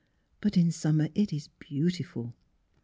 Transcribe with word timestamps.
But 0.41 0.57
in 0.57 0.71
summer 0.71 1.09
it 1.13 1.31
is 1.31 1.47
beau 1.59 1.89
tiful." 1.89 2.33